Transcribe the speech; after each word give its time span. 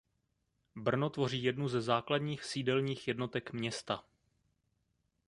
Brno 0.75 1.09
tvoří 1.09 1.43
jednu 1.43 1.67
ze 1.67 1.81
základních 1.81 2.43
sídelních 2.43 3.07
jednotek 3.07 3.53
města. 3.53 4.03